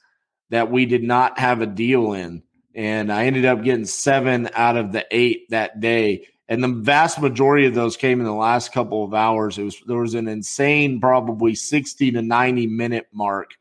that 0.49 0.71
we 0.71 0.85
did 0.85 1.03
not 1.03 1.39
have 1.39 1.61
a 1.61 1.65
deal 1.67 2.13
in, 2.13 2.43
and 2.73 3.11
I 3.11 3.25
ended 3.25 3.45
up 3.45 3.63
getting 3.63 3.85
seven 3.85 4.49
out 4.53 4.77
of 4.77 4.91
the 4.91 5.05
eight 5.11 5.49
that 5.49 5.79
day 5.79 6.27
and 6.51 6.61
the 6.61 6.67
vast 6.67 7.21
majority 7.21 7.65
of 7.65 7.73
those 7.73 7.95
came 7.95 8.19
in 8.19 8.25
the 8.25 8.33
last 8.33 8.73
couple 8.73 9.05
of 9.05 9.13
hours. 9.13 9.57
It 9.57 9.63
was 9.63 9.81
there 9.87 9.99
was 9.99 10.15
an 10.15 10.27
insane, 10.27 10.99
probably 10.99 11.55
sixty 11.55 12.11
to 12.11 12.21
ninety 12.21 12.67
minute 12.67 13.07
mark 13.13 13.51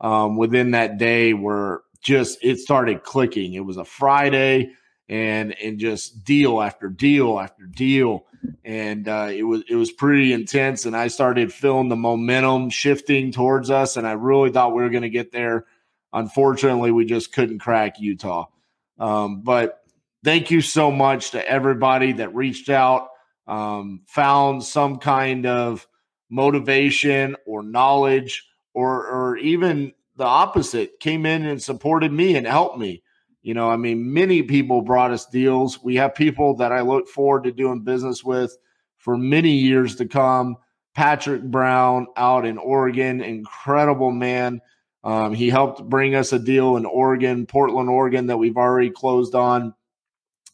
um, 0.00 0.36
within 0.36 0.72
that 0.72 0.98
day 0.98 1.34
where 1.34 1.82
just 2.00 2.40
it 2.42 2.58
started 2.58 3.04
clicking. 3.04 3.54
It 3.54 3.64
was 3.64 3.76
a 3.76 3.84
Friday, 3.84 4.72
and 5.08 5.56
and 5.62 5.78
just 5.78 6.24
deal 6.24 6.60
after 6.60 6.88
deal 6.88 7.38
after 7.38 7.64
deal. 7.64 8.26
and 8.64 9.06
uh, 9.06 9.28
it 9.30 9.44
was 9.44 9.62
it 9.68 9.76
was 9.76 9.92
pretty 9.92 10.32
intense. 10.32 10.84
And 10.84 10.96
I 10.96 11.06
started 11.06 11.52
feeling 11.52 11.88
the 11.88 11.96
momentum 11.96 12.70
shifting 12.70 13.30
towards 13.30 13.70
us, 13.70 13.96
and 13.96 14.04
I 14.04 14.12
really 14.12 14.50
thought 14.50 14.74
we 14.74 14.82
were 14.82 14.90
going 14.90 15.02
to 15.02 15.08
get 15.08 15.30
there. 15.30 15.66
Unfortunately, 16.12 16.90
we 16.90 17.04
just 17.04 17.32
couldn't 17.32 17.60
crack 17.60 18.00
Utah. 18.00 18.46
Um, 18.98 19.42
but 19.42 19.81
thank 20.24 20.50
you 20.50 20.60
so 20.60 20.90
much 20.90 21.32
to 21.32 21.48
everybody 21.48 22.12
that 22.12 22.34
reached 22.34 22.68
out, 22.68 23.08
um, 23.46 24.02
found 24.06 24.62
some 24.64 24.98
kind 24.98 25.46
of 25.46 25.86
motivation 26.30 27.36
or 27.46 27.62
knowledge, 27.62 28.46
or 28.74 29.06
or 29.06 29.36
even 29.38 29.92
the 30.16 30.24
opposite, 30.24 31.00
came 31.00 31.26
in 31.26 31.44
and 31.46 31.62
supported 31.62 32.12
me 32.12 32.36
and 32.36 32.46
helped 32.46 32.78
me. 32.78 33.02
You 33.42 33.54
know, 33.54 33.68
I 33.68 33.76
mean, 33.76 34.12
many 34.12 34.42
people 34.42 34.82
brought 34.82 35.10
us 35.10 35.26
deals. 35.26 35.82
We 35.82 35.96
have 35.96 36.14
people 36.14 36.56
that 36.56 36.70
I 36.70 36.82
look 36.82 37.08
forward 37.08 37.44
to 37.44 37.52
doing 37.52 37.82
business 37.82 38.22
with 38.22 38.56
for 38.98 39.16
many 39.16 39.50
years 39.50 39.96
to 39.96 40.06
come. 40.06 40.56
Patrick 40.94 41.42
Brown 41.42 42.06
out 42.16 42.46
in 42.46 42.58
Oregon, 42.58 43.20
incredible 43.20 44.12
man. 44.12 44.60
Um, 45.02 45.34
he 45.34 45.48
helped 45.50 45.88
bring 45.88 46.14
us 46.14 46.32
a 46.32 46.38
deal 46.38 46.76
in 46.76 46.86
Oregon, 46.86 47.46
Portland, 47.46 47.88
Oregon, 47.88 48.26
that 48.26 48.36
we've 48.36 48.56
already 48.56 48.90
closed 48.90 49.34
on. 49.34 49.74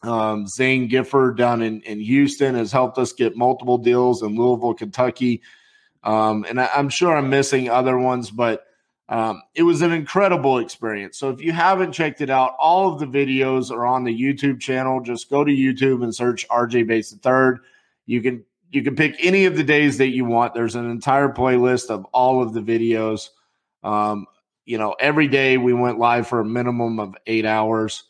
Um, 0.01 0.47
Zane 0.47 0.87
Gifford 0.87 1.37
down 1.37 1.61
in, 1.61 1.81
in 1.81 1.99
Houston 1.99 2.55
has 2.55 2.71
helped 2.71 2.97
us 2.97 3.11
get 3.11 3.35
multiple 3.35 3.77
deals 3.77 4.23
in 4.23 4.35
Louisville, 4.35 4.73
Kentucky. 4.73 5.41
Um, 6.03 6.45
and 6.47 6.61
I, 6.61 6.69
I'm 6.73 6.89
sure 6.89 7.15
I'm 7.15 7.29
missing 7.29 7.69
other 7.69 7.97
ones, 7.97 8.31
but 8.31 8.65
um, 9.09 9.41
it 9.55 9.63
was 9.63 9.81
an 9.81 9.91
incredible 9.91 10.59
experience. 10.59 11.17
So 11.17 11.29
if 11.29 11.41
you 11.41 11.51
haven't 11.51 11.93
checked 11.93 12.21
it 12.21 12.29
out, 12.29 12.55
all 12.59 12.93
of 12.93 12.99
the 12.99 13.07
videos 13.07 13.71
are 13.71 13.85
on 13.85 14.03
the 14.03 14.17
YouTube 14.17 14.59
channel. 14.59 15.01
Just 15.01 15.29
go 15.29 15.43
to 15.43 15.51
YouTube 15.51 16.03
and 16.03 16.13
search 16.13 16.47
RJ 16.47 16.87
Bates 16.87 17.11
the 17.11 17.17
Third. 17.17 17.59
You 18.05 18.21
can 18.21 18.45
you 18.71 18.83
can 18.83 18.95
pick 18.95 19.15
any 19.19 19.45
of 19.45 19.57
the 19.57 19.63
days 19.63 19.97
that 19.97 20.09
you 20.09 20.25
want. 20.25 20.53
There's 20.53 20.75
an 20.75 20.89
entire 20.89 21.29
playlist 21.29 21.89
of 21.89 22.05
all 22.05 22.41
of 22.41 22.53
the 22.53 22.61
videos. 22.61 23.29
Um, 23.83 24.27
you 24.65 24.77
know, 24.77 24.95
every 24.99 25.27
day 25.27 25.57
we 25.57 25.73
went 25.73 25.97
live 25.97 26.27
for 26.27 26.39
a 26.39 26.45
minimum 26.45 26.99
of 26.99 27.15
eight 27.25 27.45
hours, 27.45 28.03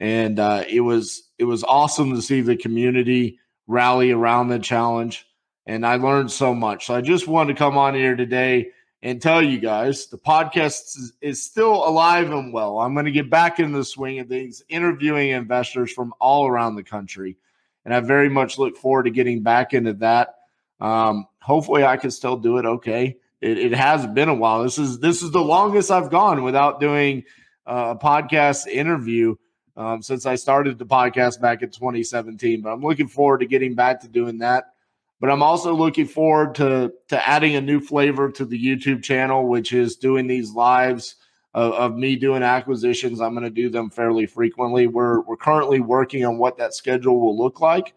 and 0.00 0.40
uh, 0.40 0.64
it 0.66 0.80
was 0.80 1.28
it 1.38 1.44
was 1.44 1.62
awesome 1.62 2.14
to 2.14 2.22
see 2.22 2.40
the 2.40 2.56
community 2.56 3.38
rally 3.66 4.10
around 4.10 4.48
the 4.48 4.58
challenge. 4.58 5.26
And 5.66 5.86
I 5.86 5.96
learned 5.96 6.32
so 6.32 6.54
much. 6.54 6.86
So 6.86 6.94
I 6.94 7.02
just 7.02 7.28
wanted 7.28 7.52
to 7.52 7.58
come 7.58 7.78
on 7.78 7.94
here 7.94 8.16
today 8.16 8.70
and 9.02 9.22
tell 9.22 9.40
you 9.40 9.58
guys 9.58 10.06
the 10.06 10.18
podcast 10.18 10.96
is, 10.96 11.12
is 11.20 11.42
still 11.42 11.86
alive 11.86 12.30
and 12.32 12.52
well. 12.52 12.78
I'm 12.78 12.94
going 12.94 13.06
to 13.06 13.12
get 13.12 13.30
back 13.30 13.60
in 13.60 13.72
the 13.72 13.84
swing 13.84 14.18
of 14.18 14.28
things, 14.28 14.62
interviewing 14.68 15.30
investors 15.30 15.92
from 15.92 16.12
all 16.18 16.46
around 16.46 16.74
the 16.74 16.82
country. 16.82 17.36
And 17.84 17.94
I 17.94 18.00
very 18.00 18.28
much 18.28 18.58
look 18.58 18.76
forward 18.76 19.04
to 19.04 19.10
getting 19.10 19.42
back 19.42 19.72
into 19.72 19.92
that. 19.94 20.34
Um, 20.80 21.26
hopefully, 21.40 21.84
I 21.84 21.96
can 21.98 22.10
still 22.10 22.36
do 22.36 22.58
it 22.58 22.66
okay. 22.66 23.16
It, 23.40 23.58
it, 23.58 23.72
has 23.72 24.06
been 24.06 24.28
a 24.28 24.34
while. 24.34 24.62
This 24.62 24.78
is 24.78 24.98
this 24.98 25.22
is 25.22 25.30
the 25.30 25.42
longest 25.42 25.90
I've 25.90 26.10
gone 26.10 26.42
without 26.42 26.80
doing 26.80 27.24
uh, 27.66 27.94
a 27.96 28.02
podcast 28.02 28.66
interview 28.66 29.36
um, 29.76 30.02
since 30.02 30.26
I 30.26 30.34
started 30.34 30.78
the 30.78 30.86
podcast 30.86 31.40
back 31.40 31.62
in 31.62 31.70
2017. 31.70 32.60
But 32.62 32.72
I'm 32.72 32.82
looking 32.82 33.08
forward 33.08 33.38
to 33.38 33.46
getting 33.46 33.74
back 33.74 34.00
to 34.00 34.08
doing 34.08 34.38
that. 34.38 34.72
But 35.20 35.30
I'm 35.30 35.42
also 35.42 35.74
looking 35.74 36.06
forward 36.06 36.54
to 36.56 36.92
to 37.08 37.28
adding 37.28 37.56
a 37.56 37.60
new 37.60 37.80
flavor 37.80 38.30
to 38.32 38.44
the 38.44 38.58
YouTube 38.58 39.02
channel, 39.02 39.48
which 39.48 39.72
is 39.72 39.96
doing 39.96 40.26
these 40.26 40.52
lives 40.52 41.16
of, 41.54 41.72
of 41.74 41.96
me 41.96 42.16
doing 42.16 42.42
acquisitions. 42.42 43.20
I'm 43.20 43.34
going 43.34 43.44
to 43.44 43.50
do 43.50 43.68
them 43.68 43.90
fairly 43.90 44.26
frequently. 44.26 44.86
We're 44.86 45.20
we're 45.20 45.36
currently 45.36 45.80
working 45.80 46.24
on 46.24 46.38
what 46.38 46.56
that 46.58 46.74
schedule 46.74 47.20
will 47.20 47.36
look 47.36 47.60
like, 47.60 47.94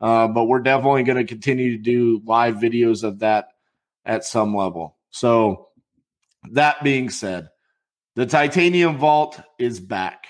uh, 0.00 0.28
but 0.28 0.44
we're 0.44 0.60
definitely 0.60 1.04
going 1.04 1.18
to 1.18 1.24
continue 1.24 1.76
to 1.76 1.82
do 1.82 2.22
live 2.26 2.56
videos 2.56 3.02
of 3.02 3.20
that 3.20 3.52
at 4.04 4.24
some 4.24 4.54
level. 4.54 4.96
So 5.10 5.68
that 6.52 6.84
being 6.84 7.08
said, 7.08 7.48
the 8.14 8.26
titanium 8.26 8.98
vault 8.98 9.40
is 9.58 9.80
back. 9.80 10.26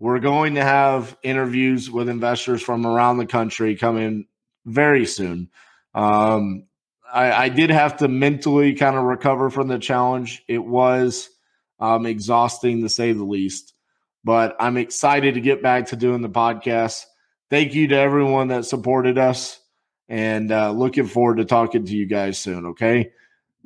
We're 0.00 0.18
going 0.18 0.54
to 0.54 0.62
have 0.62 1.14
interviews 1.22 1.90
with 1.90 2.08
investors 2.08 2.62
from 2.62 2.86
around 2.86 3.18
the 3.18 3.26
country 3.26 3.76
coming 3.76 4.26
very 4.64 5.04
soon. 5.04 5.50
Um, 5.94 6.64
I, 7.12 7.32
I, 7.32 7.48
did 7.50 7.68
have 7.70 7.98
to 7.98 8.08
mentally 8.08 8.74
kind 8.74 8.96
of 8.96 9.04
recover 9.04 9.50
from 9.50 9.68
the 9.68 9.78
challenge. 9.78 10.42
It 10.48 10.64
was 10.64 11.28
um, 11.78 12.06
exhausting 12.06 12.82
to 12.82 12.88
say 12.88 13.12
the 13.12 13.24
least, 13.24 13.74
but 14.24 14.56
I'm 14.58 14.78
excited 14.78 15.34
to 15.34 15.40
get 15.40 15.62
back 15.62 15.86
to 15.86 15.96
doing 15.96 16.22
the 16.22 16.30
podcast. 16.30 17.04
Thank 17.50 17.74
you 17.74 17.88
to 17.88 17.96
everyone 17.96 18.48
that 18.48 18.64
supported 18.64 19.18
us 19.18 19.60
and 20.08 20.50
uh, 20.50 20.70
looking 20.70 21.06
forward 21.06 21.38
to 21.38 21.44
talking 21.44 21.84
to 21.84 21.94
you 21.94 22.06
guys 22.06 22.38
soon. 22.38 22.66
Okay. 22.66 23.10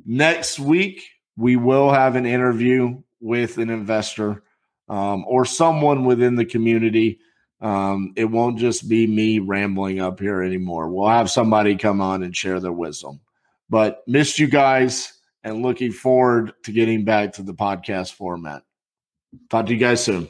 Next 0.05 0.59
week, 0.59 1.01
we 1.37 1.55
will 1.55 1.91
have 1.91 2.15
an 2.15 2.25
interview 2.25 3.03
with 3.21 3.57
an 3.57 3.69
investor 3.69 4.43
um, 4.87 5.25
or 5.27 5.45
someone 5.45 6.05
within 6.05 6.35
the 6.35 6.45
community 6.45 7.19
um, 7.61 8.13
it 8.15 8.25
won't 8.25 8.59
just 8.59 8.87
be 8.87 9.07
me 9.07 9.39
rambling 9.39 9.99
up 9.99 10.19
here 10.19 10.41
anymore. 10.41 10.89
We'll 10.89 11.07
have 11.07 11.31
somebody 11.31 11.75
come 11.75 12.01
on 12.01 12.23
and 12.23 12.35
share 12.35 12.59
their 12.59 12.71
wisdom. 12.71 13.21
But 13.69 14.03
missed 14.07 14.37
you 14.37 14.47
guys 14.47 15.13
and 15.43 15.61
looking 15.63 15.91
forward 15.91 16.53
to 16.63 16.71
getting 16.71 17.05
back 17.05 17.33
to 17.33 17.43
the 17.43 17.53
podcast 17.53 18.13
format. 18.13 18.63
Talk 19.49 19.67
to 19.67 19.73
you 19.73 19.79
guys 19.79 20.03
soon. 20.03 20.29